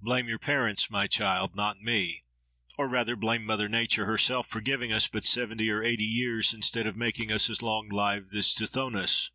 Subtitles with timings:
[0.00, 2.24] —Blame your parents, my child, not me!
[2.78, 6.86] Or rather, blame mother Nature herself, for giving us but seventy or eighty years instead
[6.86, 9.28] of making us as long lived as Tithonus.